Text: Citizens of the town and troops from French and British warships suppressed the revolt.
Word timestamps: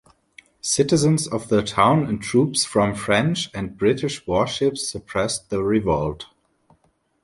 Citizens 0.63 1.27
of 1.27 1.49
the 1.49 1.61
town 1.61 2.05
and 2.07 2.23
troops 2.23 2.65
from 2.65 2.95
French 2.95 3.51
and 3.53 3.77
British 3.77 4.25
warships 4.25 4.89
suppressed 4.89 5.51
the 5.51 5.61
revolt. 5.61 6.25